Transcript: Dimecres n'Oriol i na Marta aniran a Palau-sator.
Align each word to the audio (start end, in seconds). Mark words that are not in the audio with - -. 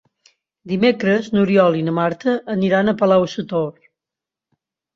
Dimecres 0.71 1.29
n'Oriol 1.35 1.77
i 1.81 1.85
na 1.91 1.93
Marta 1.99 2.35
aniran 2.57 2.89
a 2.89 2.97
Palau-sator. 3.05 3.71